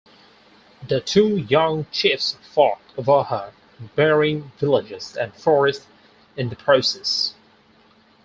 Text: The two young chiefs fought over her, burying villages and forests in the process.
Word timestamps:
The 0.87 0.99
two 0.99 1.37
young 1.37 1.85
chiefs 1.91 2.35
fought 2.41 2.81
over 2.97 3.21
her, 3.25 3.53
burying 3.95 4.51
villages 4.57 5.15
and 5.15 5.31
forests 5.35 5.85
in 6.35 6.49
the 6.49 6.55
process. 6.55 7.35